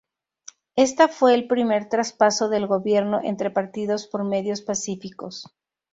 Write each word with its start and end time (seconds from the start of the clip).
Esta 0.75 1.07
fue 1.07 1.35
el 1.35 1.45
primer 1.45 1.87
traspaso 1.87 2.49
del 2.49 2.65
gobierno 2.65 3.19
entre 3.23 3.51
partidos 3.51 4.07
por 4.07 4.23
medios 4.23 4.61
pacíficos. 4.63 5.53